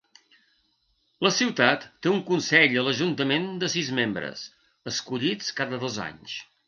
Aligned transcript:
La 1.25 1.31
ciutat 1.35 1.85
té 2.07 2.11
un 2.11 2.23
consell 2.29 2.73
a 2.83 2.85
l'ajuntament 2.87 3.45
de 3.65 3.69
sis 3.75 3.93
membres, 4.01 4.47
escollits 4.93 5.53
cada 5.61 5.81
dos 5.85 6.01
anys. 6.09 6.41